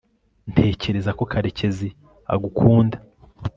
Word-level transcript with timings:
ntekereza 0.51 1.11
ko 1.17 1.23
karekezi 1.31 1.89
agukunda 2.33 2.97